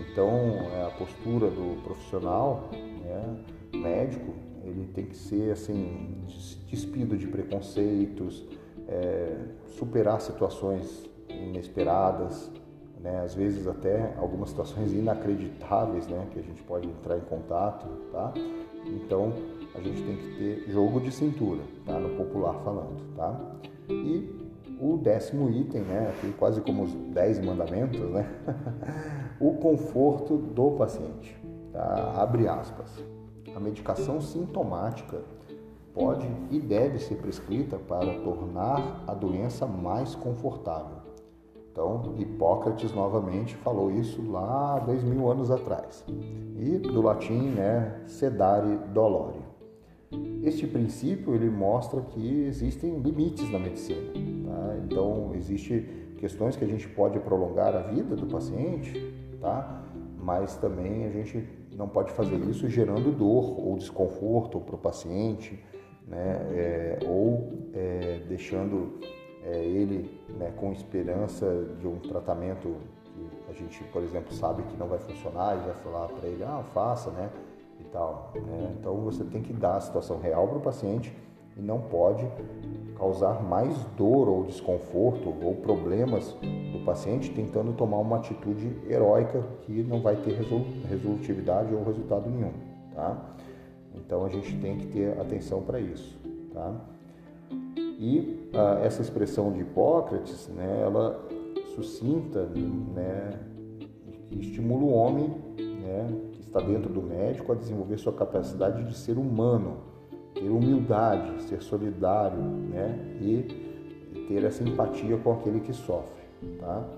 Então, 0.00 0.30
é, 0.74 0.86
a 0.86 0.90
postura 0.90 1.48
do 1.50 1.82
profissional, 1.82 2.68
né, 2.72 3.36
médico, 3.72 4.32
ele 4.64 4.86
tem 4.94 5.06
que 5.06 5.16
ser 5.16 5.52
assim 5.52 6.24
despido 6.68 7.16
de 7.16 7.26
preconceitos, 7.26 8.44
é, 8.86 9.36
superar 9.66 10.20
situações 10.20 11.08
inesperadas, 11.28 12.50
né, 13.00 13.20
às 13.20 13.34
vezes 13.34 13.66
até 13.66 14.14
algumas 14.18 14.50
situações 14.50 14.92
inacreditáveis, 14.92 16.06
né, 16.08 16.26
que 16.32 16.38
a 16.38 16.42
gente 16.42 16.62
pode 16.62 16.88
entrar 16.88 17.16
em 17.16 17.22
contato, 17.22 17.86
tá? 18.10 18.34
Então, 18.86 19.32
a 19.74 19.80
gente 19.80 20.02
tem 20.02 20.16
que 20.16 20.36
ter 20.36 20.70
jogo 20.70 21.00
de 21.00 21.12
cintura, 21.12 21.62
tá? 21.84 21.98
No 21.98 22.16
popular 22.16 22.54
falando, 22.64 23.14
tá? 23.14 23.38
E 23.88 24.47
o 24.80 24.96
décimo 24.96 25.50
item, 25.50 25.82
né, 25.82 26.10
aqui 26.10 26.32
quase 26.32 26.60
como 26.60 26.84
os 26.84 26.94
dez 27.12 27.38
mandamentos, 27.38 28.00
né, 28.10 28.28
o 29.40 29.54
conforto 29.54 30.36
do 30.36 30.72
paciente. 30.72 31.36
Tá? 31.72 32.14
Abre 32.16 32.48
aspas. 32.48 32.90
A 33.54 33.60
medicação 33.60 34.20
sintomática 34.20 35.20
pode 35.94 36.28
e 36.50 36.60
deve 36.60 36.98
ser 36.98 37.16
prescrita 37.16 37.76
para 37.76 38.20
tornar 38.20 39.02
a 39.06 39.14
doença 39.14 39.66
mais 39.66 40.14
confortável. 40.14 40.98
Então, 41.72 42.14
Hipócrates 42.16 42.92
novamente 42.92 43.54
falou 43.56 43.90
isso 43.90 44.20
lá 44.30 44.80
dois 44.80 45.02
mil 45.04 45.30
anos 45.30 45.50
atrás. 45.50 46.04
E 46.56 46.78
do 46.78 47.00
latim, 47.00 47.50
né, 47.50 48.02
sedare 48.06 48.76
dolore. 48.92 49.40
Este 50.42 50.66
princípio 50.66 51.34
ele 51.34 51.50
mostra 51.50 52.00
que 52.00 52.44
existem 52.44 52.98
limites 52.98 53.50
na 53.50 53.58
medicina. 53.58 54.37
Tá? 54.48 54.76
Então, 54.84 55.32
existem 55.34 55.86
questões 56.16 56.56
que 56.56 56.64
a 56.64 56.68
gente 56.68 56.88
pode 56.88 57.20
prolongar 57.20 57.76
a 57.76 57.82
vida 57.82 58.16
do 58.16 58.26
paciente, 58.26 59.14
tá? 59.40 59.84
mas 60.18 60.56
também 60.56 61.04
a 61.04 61.10
gente 61.10 61.46
não 61.76 61.88
pode 61.88 62.10
fazer 62.12 62.36
isso 62.48 62.68
gerando 62.68 63.16
dor 63.16 63.58
ou 63.60 63.76
desconforto 63.76 64.58
para 64.60 64.74
o 64.74 64.78
paciente, 64.78 65.62
né? 66.06 66.36
É, 66.50 66.98
ou 67.06 67.68
é, 67.72 68.20
deixando 68.26 68.98
é, 69.44 69.64
ele 69.64 70.20
né, 70.38 70.52
com 70.56 70.72
esperança 70.72 71.46
de 71.78 71.86
um 71.86 71.98
tratamento 71.98 72.76
que 73.14 73.50
a 73.50 73.52
gente, 73.52 73.82
por 73.84 74.02
exemplo, 74.02 74.32
sabe 74.32 74.62
que 74.64 74.76
não 74.76 74.88
vai 74.88 74.98
funcionar 74.98 75.56
e 75.56 75.66
vai 75.66 75.74
falar 75.76 76.08
para 76.08 76.28
ele, 76.28 76.42
ah, 76.42 76.64
faça, 76.74 77.10
né? 77.10 77.30
E 77.80 77.84
tal. 77.84 78.32
Né? 78.34 78.74
Então 78.78 78.96
você 78.96 79.22
tem 79.24 79.40
que 79.40 79.52
dar 79.52 79.76
a 79.76 79.80
situação 79.80 80.18
real 80.18 80.48
para 80.48 80.58
o 80.58 80.60
paciente 80.60 81.16
e 81.56 81.60
não 81.60 81.80
pode 81.80 82.26
causar 82.98 83.42
mais 83.42 83.74
dor 83.96 84.28
ou 84.28 84.44
desconforto 84.44 85.32
ou 85.42 85.54
problemas 85.54 86.36
do 86.72 86.84
paciente 86.84 87.30
tentando 87.30 87.72
tomar 87.72 87.98
uma 87.98 88.16
atitude 88.16 88.76
heróica 88.88 89.42
que 89.62 89.82
não 89.84 90.00
vai 90.02 90.16
ter 90.16 90.36
resolutividade 90.88 91.72
ou 91.72 91.84
resultado 91.84 92.28
nenhum, 92.28 92.52
tá? 92.94 93.16
Então 93.94 94.24
a 94.24 94.28
gente 94.28 94.56
tem 94.58 94.76
que 94.76 94.86
ter 94.88 95.18
atenção 95.20 95.62
para 95.62 95.80
isso, 95.80 96.18
tá? 96.52 96.74
E 98.00 98.48
ah, 98.54 98.80
essa 98.82 99.02
expressão 99.02 99.52
de 99.52 99.60
Hipócrates, 99.60 100.48
né, 100.48 100.82
ela 100.84 101.24
sucinta, 101.74 102.44
né, 102.94 103.38
estimula 104.30 104.84
o 104.84 104.92
homem, 104.92 105.28
né, 105.56 106.06
que 106.32 106.40
está 106.40 106.60
dentro 106.60 106.92
do 106.92 107.02
médico 107.02 107.52
a 107.52 107.54
desenvolver 107.54 107.98
sua 107.98 108.12
capacidade 108.12 108.84
de 108.84 108.96
ser 108.96 109.18
humano, 109.18 109.78
ter 110.38 110.48
humildade, 110.48 111.42
ser 111.42 111.60
solidário 111.62 112.38
né? 112.38 112.98
e 113.20 113.68
ter 114.28 114.44
essa 114.44 114.62
empatia 114.62 115.16
com 115.18 115.32
aquele 115.32 115.60
que 115.60 115.72
sofre. 115.72 116.22
tá? 116.60 116.88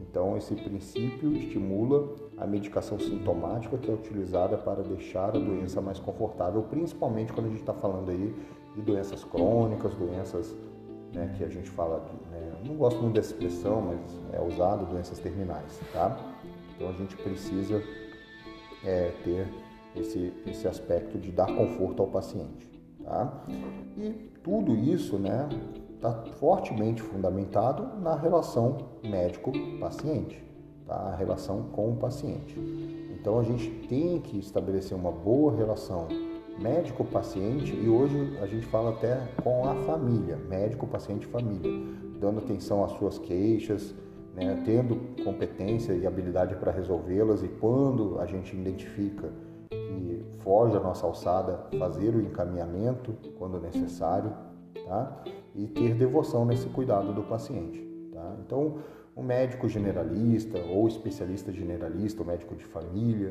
Então, 0.00 0.36
esse 0.36 0.54
princípio 0.54 1.32
estimula 1.32 2.14
a 2.36 2.46
medicação 2.46 2.98
sintomática 2.98 3.76
que 3.78 3.90
é 3.90 3.94
utilizada 3.94 4.56
para 4.56 4.82
deixar 4.82 5.36
a 5.36 5.38
doença 5.38 5.80
mais 5.80 5.98
confortável, 5.98 6.62
principalmente 6.62 7.32
quando 7.32 7.46
a 7.46 7.50
gente 7.50 7.60
está 7.60 7.74
falando 7.74 8.10
aí 8.10 8.34
de 8.74 8.82
doenças 8.82 9.22
crônicas, 9.24 9.94
doenças 9.94 10.56
né, 11.14 11.34
que 11.36 11.44
a 11.44 11.48
gente 11.48 11.68
fala, 11.70 12.04
né, 12.30 12.52
não 12.66 12.76
gosto 12.76 13.00
muito 13.00 13.14
dessa 13.14 13.32
expressão, 13.32 13.82
mas 13.82 14.00
é 14.32 14.40
usado, 14.40 14.86
doenças 14.86 15.18
terminais, 15.18 15.80
tá? 15.92 16.18
Então 16.74 16.88
a 16.88 16.92
gente 16.92 17.16
precisa 17.16 17.82
é, 18.84 19.12
ter 19.24 19.46
esse, 19.96 20.32
esse 20.46 20.68
aspecto 20.68 21.18
de 21.18 21.30
dar 21.30 21.46
conforto 21.54 22.00
ao 22.00 22.08
paciente, 22.08 22.69
tá? 23.04 23.44
E 23.96 24.30
tudo 24.42 24.74
isso, 24.74 25.18
né, 25.18 25.48
está 25.94 26.12
fortemente 26.38 27.02
fundamentado 27.02 28.00
na 28.00 28.14
relação 28.14 28.78
médico-paciente, 29.04 30.42
tá? 30.86 30.94
A 30.94 31.16
relação 31.16 31.64
com 31.72 31.90
o 31.90 31.96
paciente. 31.96 32.58
Então 33.20 33.38
a 33.38 33.42
gente 33.42 33.68
tem 33.86 34.18
que 34.20 34.38
estabelecer 34.38 34.96
uma 34.96 35.12
boa 35.12 35.54
relação 35.54 36.08
médico-paciente 36.58 37.74
e 37.74 37.88
hoje 37.88 38.38
a 38.42 38.46
gente 38.46 38.66
fala 38.66 38.90
até 38.90 39.28
com 39.42 39.68
a 39.68 39.74
família, 39.74 40.36
médico, 40.48 40.86
paciente, 40.86 41.26
família, 41.26 41.70
dando 42.18 42.38
atenção 42.38 42.82
às 42.84 42.92
suas 42.92 43.18
queixas, 43.18 43.94
né, 44.34 44.62
tendo 44.64 44.96
competência 45.22 45.92
e 45.92 46.06
habilidade 46.06 46.54
para 46.56 46.72
resolvê-las 46.72 47.42
e 47.42 47.48
quando 47.48 48.18
a 48.20 48.26
gente 48.26 48.56
identifica 48.56 49.30
foge 50.42 50.76
a 50.76 50.80
nossa 50.80 51.06
alçada, 51.06 51.66
fazer 51.78 52.14
o 52.14 52.20
encaminhamento 52.20 53.14
quando 53.38 53.60
necessário, 53.60 54.32
tá? 54.86 55.22
E 55.54 55.66
ter 55.66 55.94
devoção 55.94 56.44
nesse 56.44 56.68
cuidado 56.68 57.12
do 57.12 57.22
paciente, 57.22 57.80
tá? 58.12 58.36
Então, 58.44 58.78
o 59.14 59.22
médico 59.22 59.68
generalista 59.68 60.58
ou 60.58 60.86
especialista 60.86 61.52
generalista, 61.52 62.22
o 62.22 62.26
médico 62.26 62.54
de 62.54 62.64
família, 62.64 63.30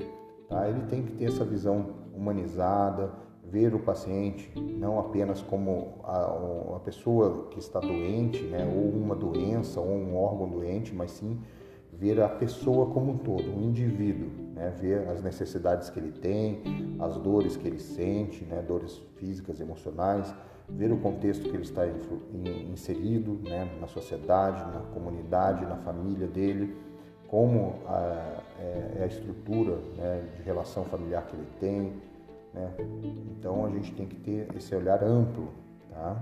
Tá? 0.49 0.67
Ele 0.67 0.81
tem 0.87 1.03
que 1.03 1.13
ter 1.13 1.25
essa 1.25 1.45
visão 1.45 1.91
humanizada, 2.13 3.11
ver 3.43 3.73
o 3.73 3.79
paciente 3.79 4.51
não 4.59 4.99
apenas 4.99 5.41
como 5.41 5.99
a, 6.03 6.75
a 6.75 6.79
pessoa 6.79 7.47
que 7.51 7.59
está 7.59 7.79
doente, 7.79 8.43
né, 8.43 8.65
ou 8.65 8.89
uma 8.89 9.15
doença, 9.15 9.79
ou 9.79 9.87
um 9.87 10.17
órgão 10.17 10.49
doente, 10.49 10.93
mas 10.93 11.11
sim 11.11 11.39
ver 11.99 12.21
a 12.21 12.29
pessoa 12.29 12.85
como 12.87 13.11
um 13.11 13.17
todo, 13.17 13.51
um 13.51 13.61
indivíduo, 13.61 14.29
né, 14.53 14.73
ver 14.79 15.05
as 15.09 15.21
necessidades 15.21 15.89
que 15.89 15.99
ele 15.99 16.13
tem, 16.13 16.95
as 16.97 17.17
dores 17.17 17.57
que 17.57 17.67
ele 17.67 17.79
sente, 17.79 18.45
né, 18.45 18.63
dores 18.65 19.01
físicas, 19.17 19.59
emocionais, 19.59 20.33
ver 20.69 20.93
o 20.93 20.97
contexto 20.97 21.43
que 21.43 21.55
ele 21.55 21.63
está 21.63 21.83
inserido 22.71 23.39
né, 23.43 23.69
na 23.81 23.87
sociedade, 23.87 24.63
na 24.73 24.79
comunidade, 24.93 25.65
na 25.65 25.75
família 25.75 26.27
dele 26.27 26.73
como 27.27 27.75
a, 27.85 28.39
é, 28.59 28.99
é, 28.99 29.03
a 29.03 29.05
estrutura 29.05 29.77
né, 29.97 30.23
de 30.35 30.41
relação 30.41 30.83
familiar 30.85 31.25
que 31.27 31.35
ele 31.35 31.47
tem. 31.59 31.93
Né? 32.53 32.71
Então 33.37 33.65
a 33.65 33.69
gente 33.69 33.93
tem 33.93 34.07
que 34.07 34.15
ter 34.15 34.47
esse 34.55 34.73
olhar 34.75 35.03
amplo. 35.03 35.49
Tá? 35.91 36.17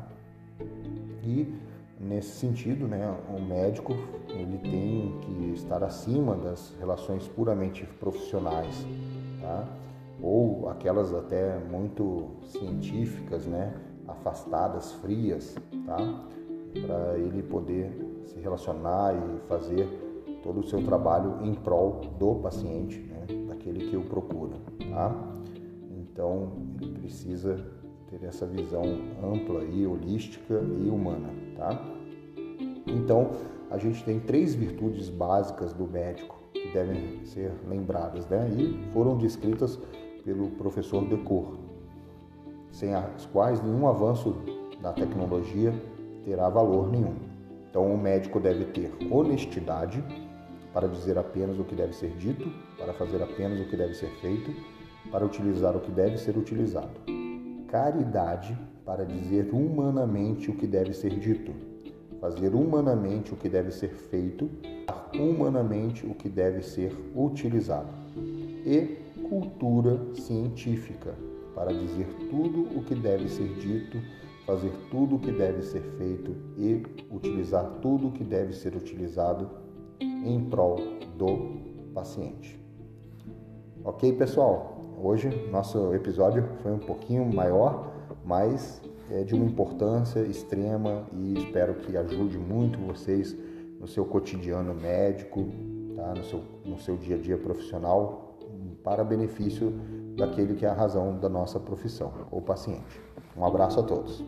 E 1.24 1.54
nesse 2.00 2.32
sentido, 2.32 2.88
né, 2.88 3.16
o 3.36 3.42
médico 3.42 3.94
ele 4.30 4.58
tem 4.60 5.20
que 5.22 5.54
estar 5.54 5.84
acima 5.84 6.36
das 6.36 6.74
relações 6.80 7.28
puramente 7.28 7.86
profissionais, 8.00 8.86
tá? 9.42 9.68
ou 10.22 10.70
aquelas 10.70 11.14
até 11.14 11.60
muito 11.60 12.32
científicas, 12.44 13.46
né, 13.46 13.74
afastadas, 14.08 14.94
frias, 14.94 15.56
tá? 15.86 15.98
para 16.86 17.18
ele 17.18 17.42
poder 17.44 18.22
se 18.26 18.40
relacionar 18.40 19.16
e 19.16 19.48
fazer 19.48 19.88
todo 20.44 20.60
o 20.60 20.64
seu 20.64 20.84
trabalho 20.84 21.40
em 21.44 21.54
prol 21.54 22.02
do 22.20 22.36
paciente, 22.36 23.00
né, 23.00 23.26
daquele 23.48 23.90
que 23.90 23.98
o 23.98 24.04
procura. 24.04 24.56
Tá? 24.90 25.16
Então, 25.92 26.52
ele 26.82 27.00
precisa 27.00 27.64
ter 28.10 28.24
essa 28.24 28.46
visão 28.46 28.84
ampla 29.24 29.64
e 29.64 29.86
holística 29.86 30.54
e 30.54 30.90
humana. 30.90 31.47
Tá? 31.58 31.80
Então, 32.86 33.32
a 33.70 33.78
gente 33.78 34.04
tem 34.04 34.20
três 34.20 34.56
virtudes 34.56 35.10
básicas 35.10 35.74
do 35.74 35.88
médico 35.88 36.38
que 36.54 36.72
devem 36.72 37.26
ser 37.26 37.52
lembradas 37.68 38.28
né? 38.28 38.50
e 38.50 38.92
foram 38.94 39.18
descritas 39.18 39.78
pelo 40.24 40.50
professor 40.52 41.04
Decour, 41.06 41.56
sem 42.72 42.94
as 42.94 43.26
quais 43.26 43.62
nenhum 43.62 43.88
avanço 43.88 44.36
da 44.82 44.94
tecnologia 44.94 45.74
terá 46.24 46.50
valor 46.50 46.92
nenhum. 46.92 47.16
Então, 47.70 47.94
o 47.94 47.98
médico 47.98 48.40
deve 48.40 48.66
ter 48.66 48.92
honestidade, 49.12 50.04
para 50.74 50.88
dizer 50.88 51.18
apenas 51.18 51.58
o 51.58 51.64
que 51.64 51.74
deve 51.74 51.94
ser 51.94 52.12
dito, 52.18 52.52
para 52.78 52.94
fazer 52.94 53.22
apenas 53.24 53.60
o 53.60 53.66
que 53.66 53.76
deve 53.76 53.94
ser 53.96 54.10
feito, 54.22 54.54
para 55.12 55.26
utilizar 55.26 55.76
o 55.76 55.80
que 55.80 55.92
deve 55.92 56.18
ser 56.18 56.38
utilizado. 56.38 57.00
Caridade, 57.68 58.58
para 58.88 59.04
dizer 59.04 59.50
humanamente 59.52 60.50
o 60.50 60.56
que 60.56 60.66
deve 60.66 60.94
ser 60.94 61.20
dito, 61.20 61.52
fazer 62.22 62.56
humanamente 62.56 63.34
o 63.34 63.36
que 63.36 63.50
deve 63.50 63.70
ser 63.70 63.90
feito, 63.90 64.50
humanamente 65.14 66.08
o 66.08 66.16
que 66.16 66.30
deve 66.30 66.62
ser 66.62 66.96
utilizado. 67.14 67.90
E 68.66 68.98
cultura 69.30 70.00
científica, 70.16 71.14
para 71.54 71.74
dizer 71.74 72.08
tudo 72.30 72.62
o 72.80 72.82
que 72.82 72.96
deve 72.96 73.28
ser 73.28 73.50
dito, 73.56 73.98
fazer 74.46 74.72
tudo 74.90 75.18
o 75.18 75.20
que 75.20 75.34
deve 75.34 75.64
ser 75.64 75.82
feito 75.98 76.34
e 76.58 76.82
utilizar 77.12 77.66
tudo 77.82 78.08
o 78.08 78.12
que 78.14 78.24
deve 78.24 78.54
ser 78.54 78.74
utilizado 78.74 79.50
em 80.00 80.46
prol 80.46 80.78
do 81.18 81.92
paciente. 81.94 82.58
Ok, 83.84 84.14
pessoal? 84.14 84.78
Hoje 85.04 85.30
nosso 85.52 85.94
episódio 85.94 86.46
foi 86.64 86.72
um 86.72 86.80
pouquinho 86.80 87.26
maior, 87.26 87.97
mas 88.28 88.82
é 89.10 89.24
de 89.24 89.34
uma 89.34 89.46
importância 89.46 90.20
extrema 90.20 91.08
e 91.14 91.38
espero 91.38 91.76
que 91.76 91.96
ajude 91.96 92.38
muito 92.38 92.78
vocês 92.78 93.34
no 93.80 93.88
seu 93.88 94.04
cotidiano 94.04 94.74
médico, 94.74 95.48
tá? 95.96 96.14
no, 96.14 96.24
seu, 96.26 96.44
no 96.66 96.78
seu 96.78 96.98
dia 96.98 97.16
a 97.16 97.20
dia 97.20 97.38
profissional, 97.38 98.38
para 98.84 99.02
benefício 99.02 99.72
daquele 100.18 100.56
que 100.56 100.66
é 100.66 100.70
a 100.70 100.74
razão 100.74 101.18
da 101.18 101.30
nossa 101.30 101.58
profissão, 101.58 102.12
o 102.30 102.42
paciente. 102.42 103.02
Um 103.36 103.46
abraço 103.46 103.80
a 103.80 103.84
todos. 103.84 104.22